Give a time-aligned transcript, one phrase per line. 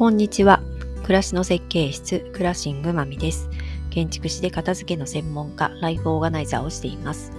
[0.00, 0.62] こんにちは。
[1.02, 3.50] 暮らしの設計室、クラシングまみです。
[3.90, 7.32] 建築士で片付けの専門家、ライフオーガナイザーをしています。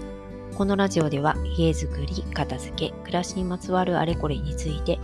[0.56, 5.00] このラジオでは家づくり、片付け、暮らしにまつわるあれこれについて、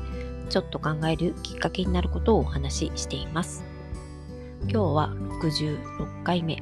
[0.51, 3.65] ちょっと考えるきっかけになることをお話ししています。
[4.69, 5.09] 今日は
[5.41, 6.61] 66回目。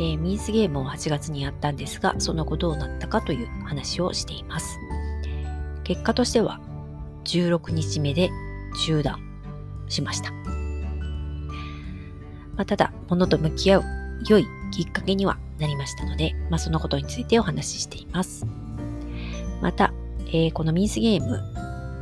[0.00, 4.80] えーミースゲームを8月にやったんですが、その後どうなったかという話をしています。
[5.84, 6.58] 結果としては、
[7.24, 8.30] 16日目で
[8.84, 9.33] 中断
[9.94, 10.30] しました。
[12.56, 13.84] まあ、ただ、物と向き合う
[14.28, 18.46] 良いきっかけにはなりましたので、まあ、そのことについてお話ししています。
[19.60, 19.92] また、
[20.28, 21.38] えーこのミースゲーム、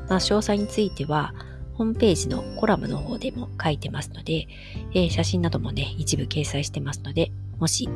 [0.08, 1.34] まあ、詳細については、
[1.74, 4.46] ホームページのコラムの方でも書いてますので、
[4.92, 7.88] えー写真などもね、一部掲載してますので、もし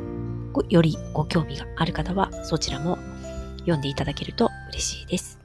[0.53, 2.97] ごよりご興味がある方は、そちらも
[3.59, 5.39] 読んでいただけると嬉しいです。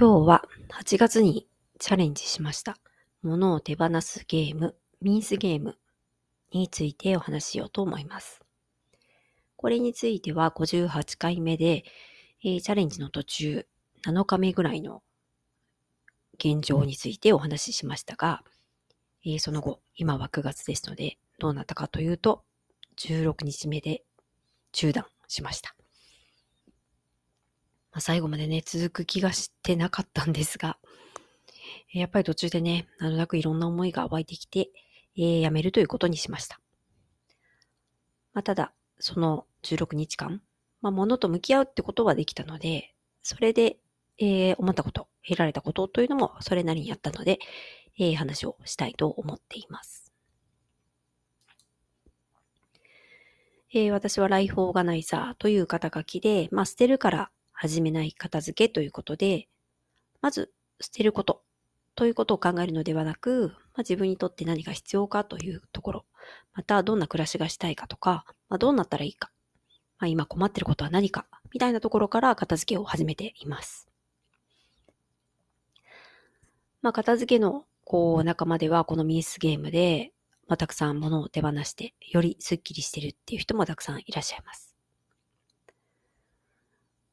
[0.00, 1.46] 今日は8月に
[1.78, 2.78] チャレンジしました。
[3.20, 5.76] 物を手放すゲーム、ミースゲーム
[6.52, 8.40] についてお話ししようと思います。
[9.56, 11.84] これについては58回目で、
[12.42, 13.66] えーチャレンジの途中、
[14.06, 15.02] 7日目ぐらいの
[16.38, 18.42] 現状についてお話ししましたが、
[19.26, 22.42] えーその後、今は9月ですので、どうなったかというと、
[22.96, 24.02] 16日目で
[24.72, 25.76] 中断しました。
[28.00, 30.78] 最後までね、続く気がしてなかったんですが、
[31.92, 34.70] やっぱり途中でね、なんとなくいろんな思いが湧いてきて、
[35.16, 36.60] えーやめるということにしました。
[38.32, 40.40] まあ、ただ、その16日間、
[40.82, 43.78] まあ、物と向き合うってことはできたので、それで、
[44.18, 47.38] えー思ったこと、得られたことというのもそれなりにやったので、
[47.98, 50.12] えー話をしたいと思っています。
[53.72, 59.46] えー私はライフオーガナイザーという肩書きで、まあ、捨てるから始めない片付けということで、
[60.22, 60.50] まず
[60.80, 61.42] 捨てること
[61.94, 66.06] ということを考えるのではなく、まあ、自分にとって何が必要かというところ、
[66.54, 69.30] またどんな暮らしがしたいかとか、まあ、どうなったらいいか、
[69.98, 73.88] まあ、今困ってることは何か、みたいなところから片付けを始めています。
[76.80, 80.14] まあ、片付けのこう仲間ではこのミースゲームで、
[80.48, 84.69] まあ、たくさん物を手放して、よりスッキリしてるっていう人もたくさんいらっしゃいます。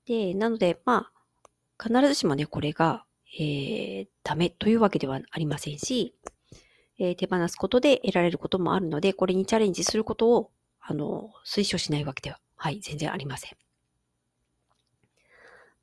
[0.08, 3.06] で、なので、まあ、必ずしもね、これが、
[3.38, 6.16] えー、ダメというわけではありませんし、
[6.98, 13.52] えー手放すことで得られることもあるので、これにチャレンジすることを、あの、推奨しないわけでは、はい、全然ありません。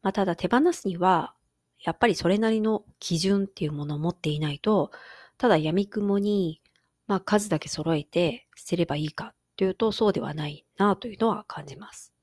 [0.02, 1.34] まあ、ただ手放すには、
[1.84, 4.91] やっぱりそれなりの基準っていうものを持っていないと、
[5.36, 6.62] ただ闇雲に、
[7.06, 12.13] まあ、数だけ揃えて捨てればいいかというと、そうではないなというのは感じます。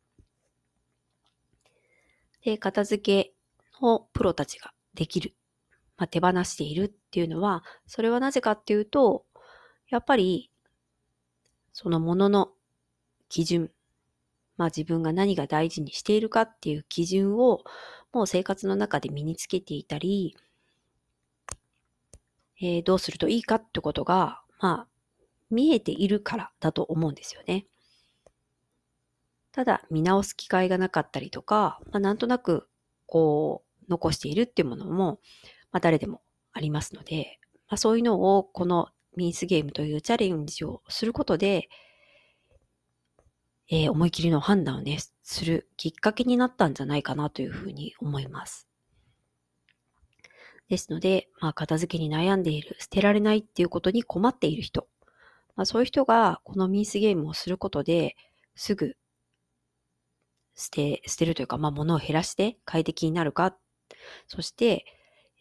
[2.43, 3.33] で、片付け
[3.81, 5.33] のプロたちができる、
[5.97, 9.25] まあ、手放しているっていうのは、それはなぜかっていうと、
[9.89, 10.49] やっぱり、
[11.73, 12.51] そのものの
[13.29, 13.71] 基準、
[14.57, 17.63] まあ自分が何が大事にしているかっていう基準を、
[18.13, 20.35] もう生活の中で身につけていたり、
[22.61, 24.87] えーどうするといいかってことが、まあ、
[25.49, 27.65] 見えているからだと思うんですよね。
[29.51, 32.67] ただ、見直す機会がなかったりとか、まあ、なんとなく、
[33.05, 35.19] こう、残しているっていうものも、
[35.71, 36.21] まあ、誰でも
[36.53, 41.69] ありますので、まあ、そういうのを、このミースゲームというチャレンジをすることで、
[43.69, 48.67] えー思い切りの判断をね、するきっかけになったんじゃないかなというふうに思います。
[50.67, 54.87] ですので、まあ、片付けに悩んでいる、捨てられないっていうことに困っている人、
[55.55, 58.15] まあ、そういう人がこのミースゲームをすることで、
[58.55, 58.95] すぐ
[60.61, 63.55] 捨て、捨てるというか、まあ、物を減らして快適になるか、
[64.27, 64.85] そして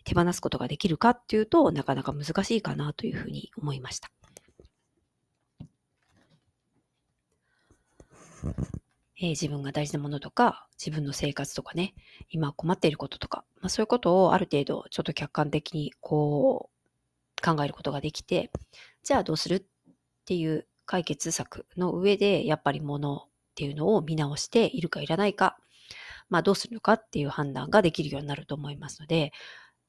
[0.05, 4.11] 手放すことができるかっていうとなかなか難しいかなというふうに思いました。
[9.22, 11.95] えー自分が大事なものとか、自分の生活とかね、
[12.31, 18.51] 今困っていることとか、まあ、そういうことをある程度ちょっと客観的にこう考えることができて、
[19.03, 19.63] じゃあどうするっ
[20.25, 23.28] ていう解決策の上で、やっぱり物
[23.60, 25.59] っていうのを見直しているかいらないか、
[26.30, 29.33] まあどうするのかっていう判断ができるようになると思いますので、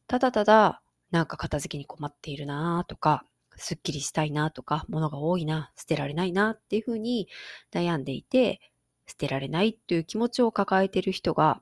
[0.08, 3.24] ただただなんか片付けに困っているなとか、
[3.56, 7.30] すっきりしたいなとか、物が多いな、捨てられないなっていうふうに
[7.72, 8.60] 悩んでいて、
[9.08, 11.62] 捨てられないっていう気持ちを抱えている人が、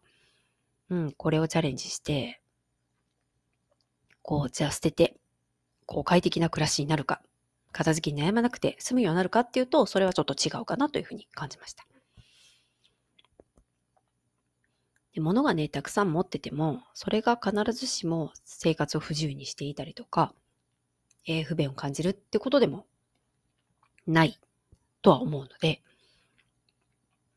[0.90, 2.42] うん、これをチャレンジして、
[4.24, 5.16] こう、じゃあ捨てて、
[5.86, 7.22] こう快適な暮らしになるか、
[7.72, 11.86] 片付けに悩まなくて済むようになるかっていうと、それはちょっと違うかなというふうに感じました。
[15.09, 20.34] で物がね、たくさん持ってても、それが必ずしも生活を不自由にしていたりとか、
[21.26, 22.86] えー、不便を感じるってことでも
[24.08, 24.40] ない
[25.02, 25.82] とは思うので、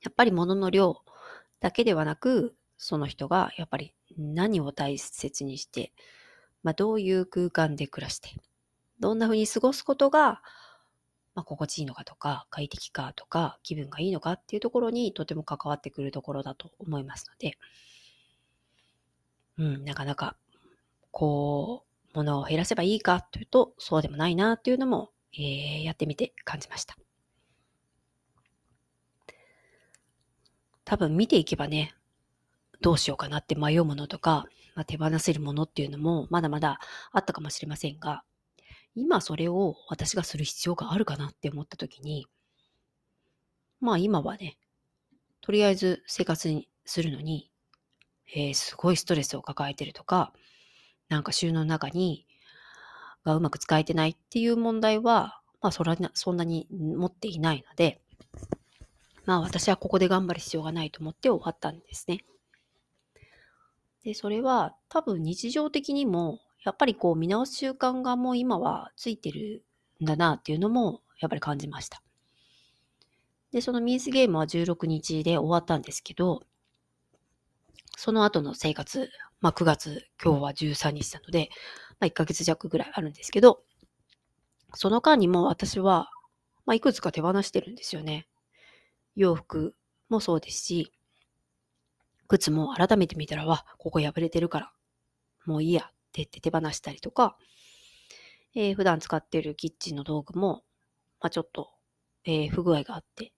[0.02, 1.02] やっぱり物の量
[1.61, 5.93] だけではなく、その人がやっぱり何を大切にして、
[6.62, 8.31] まあ、どういう空間で暮らして、
[8.99, 10.43] どんな風に過ごすことが、
[11.34, 17.56] まあ、心地いいのかとか、快適かとか、気分がいいのかっていうところにとても関わってくるところだと思いますので、
[19.58, 20.37] うん、なかなか、
[21.11, 21.84] こ
[22.14, 26.96] う、物を減らせばいいかというと、そうでもないなっていうのも、えー、やってみて感じました。
[30.85, 31.94] 多分見ていけばね、
[32.82, 36.81] どうしようかなって迷うものとか、まあ、手放せるものっていうのもまだまだ
[37.12, 38.25] あったかもしれませんが、
[38.94, 42.26] 今それを私がする必要があるかなって思った時に、
[43.80, 44.58] まあ今はね、
[45.40, 47.50] とりあえず生活にするのに、
[48.34, 50.32] えー、すごいストレスを抱えてるとか、
[51.08, 52.26] なんか収納の中に、
[53.24, 58.00] がうまく使えてないっていう問題は、まあそらそんなに持っていないので、
[59.24, 62.24] まあ私はここで頑張る必要がないと思って終わったんですね。
[64.04, 69.64] で、それは多分日常的にもやっぱりこう見直す習慣がもう今はついてる
[70.03, 72.03] んだなっていうのもやっぱり感じました。
[73.53, 76.43] で、そのミースゲームは16日で終わったんですけど、
[77.97, 79.11] その後の生活、
[79.41, 81.50] まあ9月、今日は13日なので、
[82.00, 83.62] まあ1ヶ月弱ぐらいあるんですけど、
[84.75, 86.11] その間にも私は、
[86.64, 88.26] まあいくつか手放してるんですよね。
[89.14, 89.75] 洋服
[90.09, 90.93] もそうですし、
[92.29, 94.73] 靴も改めて見たら、わ、ここ破れてるから、
[95.44, 97.38] もういいやって言って手放したりとか、
[98.55, 100.62] えー、普段使っているキッチンの道具も、
[101.20, 101.70] まあ、ちょっと、
[102.25, 103.32] えー、不具合があって、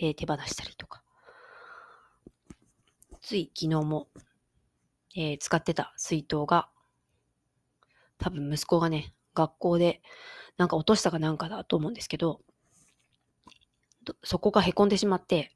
[0.00, 1.04] えー、手放したりとか。
[3.20, 4.08] つい昨日も、
[5.14, 6.68] え使ってた水筒が、
[8.18, 10.02] 多分息子がね、学校で
[10.56, 12.40] なんか落としたかなんかだと思うんですけど、
[14.24, 15.54] そこが凹んでしまって、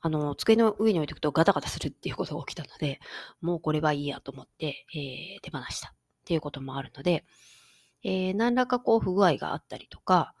[0.00, 3.00] あの、机の上に置いておくとガタガタするっていうことが起きたので、
[3.40, 5.94] もうこれはいいやと思って、えー、手放した。
[6.28, 7.24] っていうこともあるので、
[8.04, 10.34] えー、何らかこう不具合があったりとか、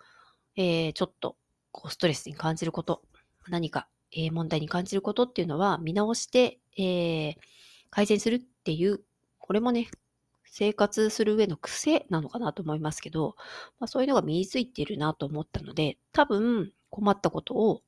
[0.54, 1.36] えー、ちょっと
[1.72, 3.00] こうストレスに感じること、
[3.48, 7.36] 何か、えー、問題に感じることっていうのは見直して、えー、
[7.88, 9.00] 改善するっていう、
[9.38, 9.88] これもね、
[10.44, 13.34] 生活する上の癖なのかなと思いますけど、
[13.78, 17.82] まあ、そういうのが身についているなと思ったので、多分困ったことを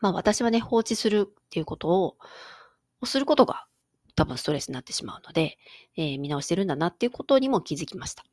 [0.00, 2.16] まあ私はね、放置するっていうことを、
[3.00, 3.66] をすることが
[4.14, 5.58] 多分ストレスになってしまうので、
[5.96, 8.24] えー、見直してるんだなっていうことにも気づきました。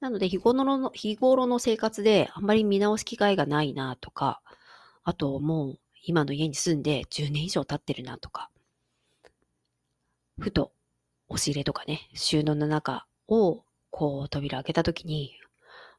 [0.00, 4.40] なので日頃の、日頃の生活であんまり見直す機会がないなとか、
[5.04, 8.50] あともう今の家に住んで10年以上経ってるなとか、
[10.38, 10.72] ふと
[11.28, 15.34] 押し入れとかね、収納の中をこう扉開けた時に、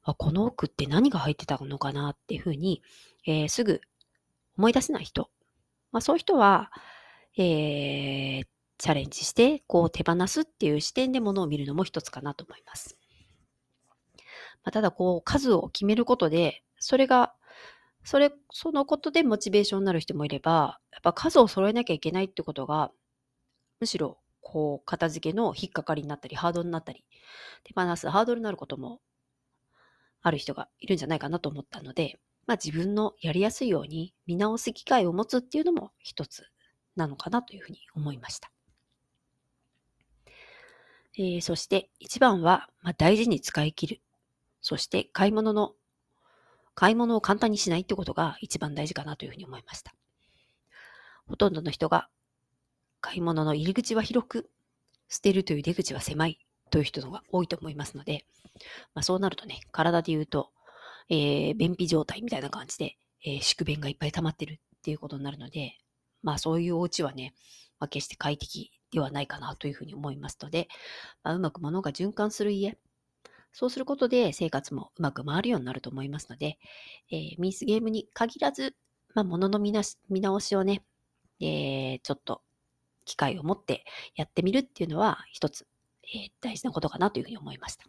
[0.03, 2.81] あ、この奥って何が入ってたのかなっていうふうに、
[3.25, 3.81] えー、すぐ
[4.57, 5.29] 思い出せない人。
[5.91, 6.71] まあそういう人は、
[7.37, 8.47] えー、
[8.77, 12.97] チャレンジして、こう手放すっていう視点でものを見るのも一つかなと思います。
[14.63, 17.33] まあ、ただこう数を決めることで、それが、
[18.03, 22.91] それ、そのことでモチベーションになる人もいれば、やっぱ数を揃えなきゃいけないってことが、
[23.79, 27.05] むしろこう片付けの引っかかりになったり、ハードルになったり、
[27.63, 28.99] 手放すハードルになることも
[30.21, 32.19] ある人がいるんじゃないかなと思ったので、
[32.51, 36.43] まあ自分のやりやすいように見直す機会を持つっていうのも一つ
[36.97, 38.51] なのかなというふうに思いました。
[41.17, 44.01] えー、そして一番は、まあ、大事に使い切る。
[44.59, 45.75] そして買い物の、
[46.75, 49.95] 買い物を簡単にしないってことが一番大事かなというふうに思いました。
[51.27, 52.09] ほとんどの人が
[52.99, 54.49] 買い物の入り口は広く、
[55.07, 56.37] 捨てるという出口は狭い
[56.69, 58.25] という人が多いと思いますので、
[58.93, 60.51] まあ、そうなるとね、体で言うと、
[61.11, 65.77] えー、便秘状態みたいな感じで、えー、宿便がいっぱい溜まってるっていうことになるので、
[66.23, 67.33] まあそういうお家はね、
[67.79, 70.67] まあ、決して快適ではないかなというふうに思いますので、
[71.23, 72.77] まあ、うまく物が循環する家、
[73.51, 76.57] そうすることで生活もうまく回るようになると思いますので、
[77.11, 78.75] えー、ミスゲームに限らず、
[79.13, 80.83] まあ、物の見直しをね、
[81.41, 82.41] えー、ちょっと
[83.03, 83.83] 機会を持って
[84.15, 85.65] やってみるっていうのは一つ
[86.13, 87.85] えー、大事なことかなというふうに思いました。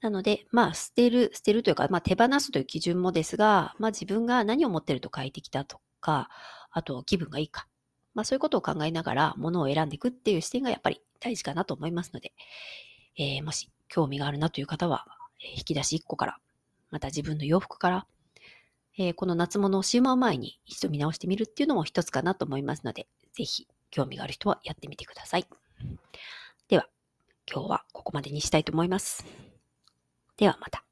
[0.00, 6.28] なので、まあ、捨てる、捨てるというか、まあ、手放すという基準もですが、まあ、自分が何を持ってると快適だとか、
[6.70, 7.66] あと気分がいいか、
[8.14, 12.32] まあ、そういうことを考えながら、ものを選んでいくっていう視点がやっぱり大事かなと思いますので、
[13.18, 15.06] えー、もし興味があるなという方は、
[15.56, 16.38] 引き出し1個から、
[16.90, 18.06] また自分の洋服から、
[18.98, 25.46] えー、この夏物をしまう前に一度見直してみるっていうのも一つかなと思いますので、ぜひ興味がある人はやってみてください。
[26.68, 26.88] では、
[27.50, 29.49] 今日はここまでにしたいと思います。
[30.40, 30.89] ではまた。